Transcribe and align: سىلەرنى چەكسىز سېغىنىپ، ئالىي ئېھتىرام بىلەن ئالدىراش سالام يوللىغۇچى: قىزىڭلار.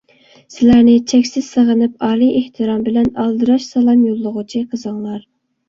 سىلەرنى 0.53 0.95
چەكسىز 1.11 1.49
سېغىنىپ، 1.57 2.07
ئالىي 2.09 2.33
ئېھتىرام 2.41 2.81
بىلەن 2.89 3.13
ئالدىراش 3.27 3.71
سالام 3.75 4.03
يوللىغۇچى: 4.11 4.67
قىزىڭلار. 4.75 5.25